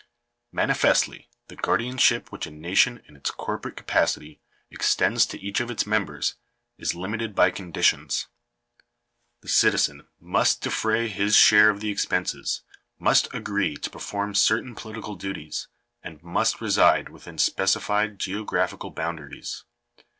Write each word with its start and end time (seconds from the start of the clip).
Manifestly, 0.51 1.29
the 1.47 1.55
guardianship 1.55 2.31
which 2.31 2.47
a 2.47 2.49
nation 2.49 3.03
in 3.07 3.15
its 3.15 3.29
corporate 3.29 3.77
ca 3.77 3.83
pacity 3.83 4.39
extends 4.71 5.27
to 5.27 5.39
each 5.39 5.59
of 5.59 5.69
its 5.69 5.85
members, 5.85 6.37
is 6.79 6.95
limited 6.95 7.35
by 7.35 7.51
conditions. 7.51 8.25
The 9.41 9.47
citizen 9.47 10.07
must 10.19 10.61
defray 10.61 11.07
his 11.07 11.35
share 11.35 11.69
of 11.69 11.81
the 11.81 11.91
expenses, 11.91 12.63
must 12.97 13.31
agree 13.31 13.77
to 13.77 13.91
perform 13.91 14.33
certain 14.33 14.73
political 14.73 15.13
duties, 15.13 15.67
and 16.01 16.23
must 16.23 16.61
reside 16.61 17.09
within 17.09 17.37
spe 17.37 17.61
cified 17.65 18.17
geographical 18.17 18.89
boundaries. 18.89 19.65